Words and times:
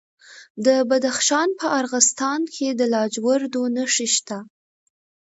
د 0.65 0.67
بدخشان 0.89 1.49
په 1.59 1.65
راغستان 1.83 2.41
کې 2.55 2.67
د 2.79 2.81
لاجوردو 2.93 3.61
نښې 3.75 4.07
شته. 4.15 4.37